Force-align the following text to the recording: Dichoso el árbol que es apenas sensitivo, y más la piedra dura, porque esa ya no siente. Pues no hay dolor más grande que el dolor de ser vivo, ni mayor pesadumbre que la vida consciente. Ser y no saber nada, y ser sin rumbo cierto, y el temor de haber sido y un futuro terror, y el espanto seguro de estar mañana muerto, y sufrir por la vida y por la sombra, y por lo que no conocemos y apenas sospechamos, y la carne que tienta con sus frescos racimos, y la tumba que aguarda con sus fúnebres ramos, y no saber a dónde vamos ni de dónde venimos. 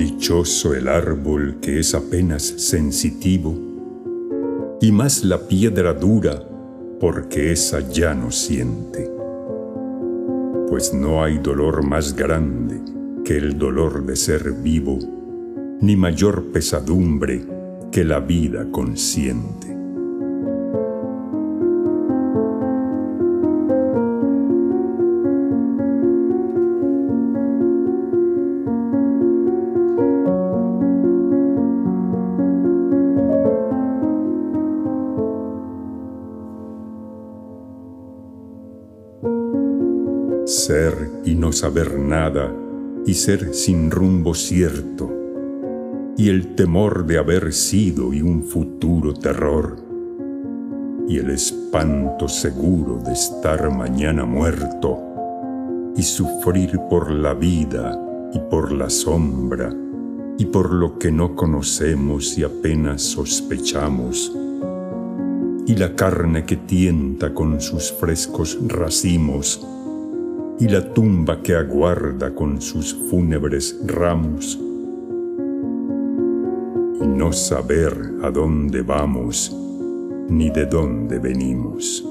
Dichoso 0.00 0.72
el 0.72 0.88
árbol 0.88 1.58
que 1.60 1.78
es 1.78 1.94
apenas 1.94 2.42
sensitivo, 2.42 3.54
y 4.80 4.92
más 4.92 5.24
la 5.24 5.46
piedra 5.46 5.92
dura, 5.92 6.42
porque 6.98 7.52
esa 7.52 7.80
ya 7.80 8.14
no 8.14 8.30
siente. 8.30 9.10
Pues 10.70 10.94
no 10.94 11.22
hay 11.22 11.36
dolor 11.36 11.84
más 11.84 12.16
grande 12.16 12.80
que 13.26 13.36
el 13.36 13.58
dolor 13.58 14.06
de 14.06 14.16
ser 14.16 14.52
vivo, 14.52 14.98
ni 15.82 15.96
mayor 15.96 16.44
pesadumbre 16.50 17.44
que 17.92 18.02
la 18.02 18.20
vida 18.20 18.68
consciente. 18.72 19.79
Ser 40.50 41.12
y 41.24 41.36
no 41.36 41.52
saber 41.52 41.96
nada, 41.96 42.52
y 43.06 43.14
ser 43.14 43.54
sin 43.54 43.88
rumbo 43.88 44.34
cierto, 44.34 45.08
y 46.16 46.28
el 46.28 46.56
temor 46.56 47.06
de 47.06 47.18
haber 47.18 47.52
sido 47.52 48.12
y 48.12 48.20
un 48.20 48.42
futuro 48.42 49.14
terror, 49.14 49.76
y 51.06 51.18
el 51.18 51.30
espanto 51.30 52.26
seguro 52.26 52.96
de 52.96 53.12
estar 53.12 53.70
mañana 53.70 54.24
muerto, 54.24 54.98
y 55.96 56.02
sufrir 56.02 56.80
por 56.90 57.12
la 57.12 57.32
vida 57.32 57.96
y 58.34 58.40
por 58.50 58.72
la 58.72 58.90
sombra, 58.90 59.72
y 60.36 60.46
por 60.46 60.72
lo 60.72 60.98
que 60.98 61.12
no 61.12 61.36
conocemos 61.36 62.36
y 62.36 62.42
apenas 62.42 63.02
sospechamos, 63.02 64.36
y 65.64 65.76
la 65.76 65.94
carne 65.94 66.44
que 66.44 66.56
tienta 66.56 67.32
con 67.34 67.60
sus 67.60 67.92
frescos 67.92 68.58
racimos, 68.66 69.64
y 70.60 70.68
la 70.68 70.92
tumba 70.92 71.42
que 71.42 71.56
aguarda 71.56 72.34
con 72.34 72.60
sus 72.60 72.94
fúnebres 73.08 73.80
ramos, 73.86 74.58
y 77.00 77.06
no 77.06 77.32
saber 77.32 77.94
a 78.22 78.30
dónde 78.30 78.82
vamos 78.82 79.56
ni 80.28 80.50
de 80.50 80.66
dónde 80.66 81.18
venimos. 81.18 82.04